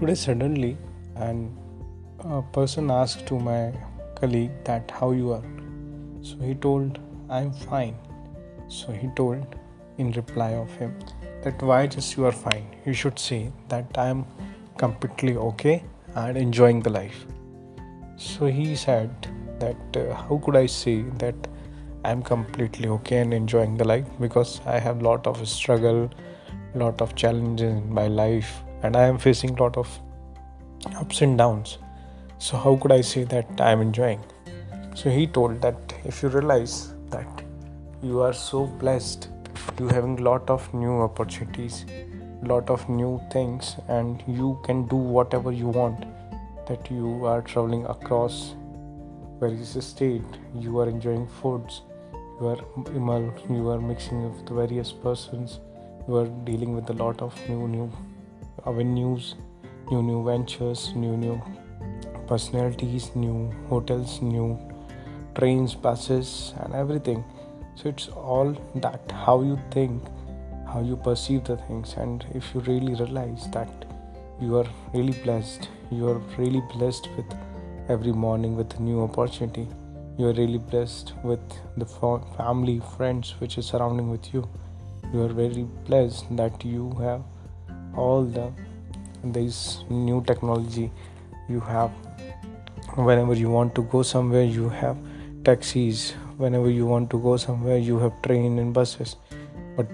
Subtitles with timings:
[0.00, 0.78] Today, suddenly,
[1.16, 1.54] and
[2.20, 3.70] a person asked to my
[4.14, 5.44] colleague that how you are.
[6.22, 7.98] So he told, I'm fine.
[8.68, 9.56] So he told
[9.98, 10.94] in reply of him
[11.42, 12.64] that why just you are fine.
[12.86, 14.24] You should say that I am
[14.78, 17.26] completely okay and enjoying the life.
[18.16, 21.34] So he said that uh, how could I say that
[22.06, 26.10] I'm completely okay and enjoying the life because I have lot of struggle,
[26.74, 29.88] lot of challenges in my life, and I am facing a lot of
[30.96, 31.78] ups and downs.
[32.38, 34.20] So how could I say that I'm enjoying?
[34.94, 37.44] So he told that if you realize that
[38.02, 39.28] you are so blessed,
[39.78, 41.84] you having lot of new opportunities,
[42.42, 46.06] lot of new things, and you can do whatever you want.
[46.66, 48.54] That you are traveling across
[49.40, 50.22] various state,
[50.54, 51.82] you are enjoying foods,
[52.40, 52.58] you are
[53.48, 55.60] you are mixing with various persons
[56.08, 57.90] you are dealing with a lot of new new
[58.66, 59.34] avenues
[59.90, 61.40] new new ventures new new
[62.26, 64.58] personalities new hotels new
[65.34, 67.24] trains buses and everything.
[67.74, 70.02] So it's all that how you think
[70.72, 71.94] how you perceive the things.
[71.96, 73.84] And if you really realize that
[74.40, 77.26] you are really blessed you are really blessed with
[77.88, 79.66] every morning with a new opportunity
[80.18, 81.40] you are really blessed with
[81.76, 81.84] the
[82.38, 84.48] family friends which is surrounding with you
[85.12, 87.22] you are very blessed that you have
[87.96, 88.50] all the
[89.24, 90.90] this new technology
[91.48, 91.90] you have.
[92.96, 94.96] Whenever you want to go somewhere you have
[95.44, 96.12] taxis.
[96.36, 99.16] Whenever you want to go somewhere you have train and buses.
[99.76, 99.88] But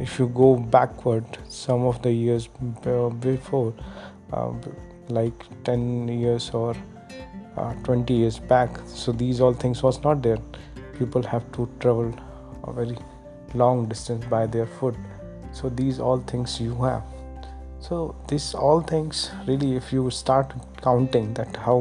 [0.00, 2.48] if you go backward some of the years
[3.20, 3.74] before
[4.32, 4.52] uh,
[5.08, 6.74] like 10 years or
[7.56, 10.38] uh, 20 years back so these all things was not there.
[10.98, 12.14] People have to travel
[12.64, 12.96] a very
[13.54, 14.94] long distance by their foot.
[15.52, 17.02] So these all things you have
[17.88, 20.54] so these all things really if you start
[20.88, 21.76] counting that how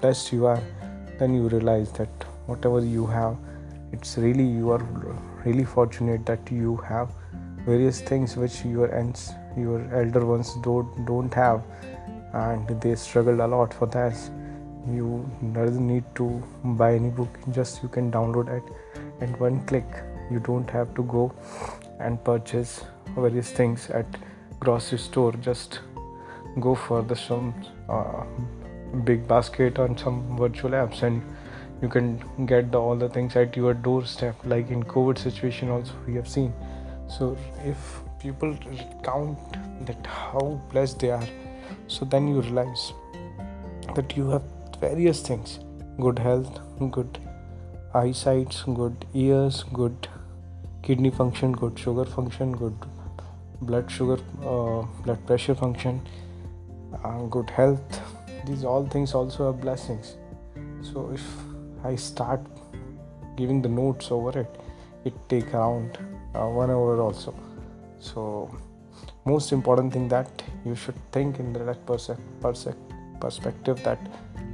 [0.00, 0.62] blessed you are
[1.18, 3.36] then you realize that whatever you have
[3.92, 4.84] it's really you are
[5.46, 7.08] really fortunate that you have
[7.64, 11.62] various things which your ends your elder ones don't don't have.
[12.32, 14.14] And they struggled a lot for that.
[14.88, 16.26] You doesn't need to
[16.80, 18.62] buy any book just you can download it
[19.20, 19.86] and one click.
[20.30, 21.32] You don't have to go
[21.98, 22.84] and purchase
[23.16, 24.06] various things at
[24.60, 25.80] grocery store just
[26.60, 27.54] go for the some
[27.88, 28.24] uh,
[29.04, 31.22] BigBasket on some virtual apps and
[31.82, 35.92] you can get the, all the things at your doorstep like in covid situation also
[36.06, 36.52] we have seen.
[37.08, 37.76] So if
[38.20, 38.56] people
[39.04, 39.38] count
[39.86, 41.28] that how blessed they are
[41.86, 42.92] so then you realize
[43.94, 44.42] that you have
[44.80, 45.60] various things.
[46.00, 47.18] Good health good
[47.94, 50.08] eyesight good ears good
[50.82, 52.74] kidney function good sugar function good
[53.62, 56.00] blood sugar uh, blood pressure function
[57.04, 58.00] uh, good health
[58.46, 60.16] these all things also are blessings.
[60.82, 61.24] So if
[61.84, 62.40] i start
[63.36, 64.60] giving the notes over it
[65.04, 65.98] it take around
[66.34, 67.34] uh, one hour also.
[68.00, 68.22] So
[69.24, 72.68] most important thing that you should think in that pers- pers-
[73.20, 73.98] perspective that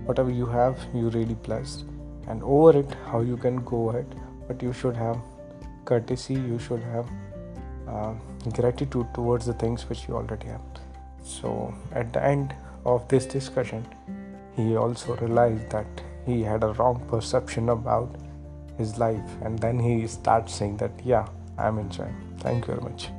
[0.07, 1.85] whatever you have you really blessed.
[2.29, 4.15] And over it how you can go ahead.
[4.49, 5.19] But you should have
[5.85, 7.07] courtesy you should have
[7.87, 8.15] uh,
[8.55, 10.61] gratitude towards the things which you already have.
[11.25, 12.55] So, at the end
[12.85, 13.87] of this discussion,
[14.57, 15.87] he also realized that
[16.27, 18.15] he had a wrong perception about
[18.79, 21.27] his life, and then he starts saying that, Yeah,
[21.59, 22.17] I'm enjoying.
[22.39, 23.11] Thank you very much.